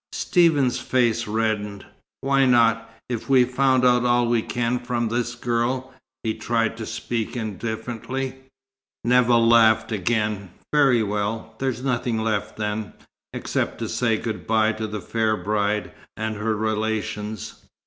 Stephen's 0.13 0.79
face 0.79 1.27
reddened. 1.27 1.85
"Why 2.21 2.47
not, 2.47 2.89
if 3.07 3.29
we've 3.29 3.51
found 3.51 3.85
out 3.85 4.03
all 4.03 4.25
we 4.25 4.41
can 4.41 4.79
from 4.79 5.09
this 5.09 5.35
girl?" 5.35 5.93
He 6.23 6.33
tried 6.33 6.75
to 6.77 6.87
speak 6.87 7.37
indifferently. 7.37 8.37
Nevill 9.05 9.47
laughed 9.47 9.91
again. 9.91 10.49
"Very 10.73 11.03
well. 11.03 11.53
There's 11.59 11.83
nothing 11.83 12.17
left 12.17 12.57
then, 12.57 12.93
except 13.31 13.77
to 13.77 13.87
say 13.87 14.17
good 14.17 14.47
bye 14.47 14.71
to 14.71 14.87
the 14.87 15.01
fair 15.01 15.37
bride 15.37 15.91
and 16.17 16.35
her 16.35 16.55
relations." 16.57 17.61